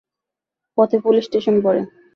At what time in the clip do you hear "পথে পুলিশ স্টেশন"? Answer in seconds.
0.77-1.55